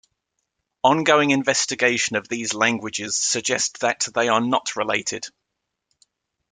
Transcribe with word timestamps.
Ongoing 0.81 1.29
investigation 1.29 2.15
of 2.15 2.27
these 2.27 2.55
languages 2.55 3.15
suggest 3.15 3.81
that 3.81 4.07
they 4.15 4.29
are 4.29 4.41
not 4.41 4.75
related. 4.75 5.27